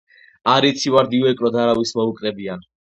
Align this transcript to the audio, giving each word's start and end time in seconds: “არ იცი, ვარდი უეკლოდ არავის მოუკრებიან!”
“არ 0.53 0.67
იცი, 0.69 0.95
ვარდი 0.97 1.21
უეკლოდ 1.27 1.61
არავის 1.67 1.95
მოუკრებიან!” 2.03 2.71